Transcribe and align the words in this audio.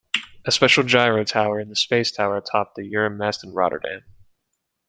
A 0.45 0.51
special 0.51 0.81
gyro 0.83 1.23
tower 1.23 1.59
is 1.59 1.67
the 1.67 1.75
Space 1.75 2.11
Tower 2.11 2.37
atop 2.37 2.73
the 2.73 2.91
Euromast 2.91 3.43
in 3.43 3.53
Rotterdam. 3.53 4.01